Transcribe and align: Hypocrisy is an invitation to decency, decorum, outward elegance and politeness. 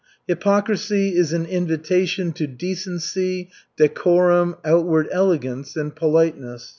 Hypocrisy 0.27 1.15
is 1.15 1.31
an 1.31 1.45
invitation 1.45 2.31
to 2.33 2.47
decency, 2.47 3.51
decorum, 3.77 4.55
outward 4.65 5.07
elegance 5.11 5.75
and 5.75 5.95
politeness. 5.95 6.69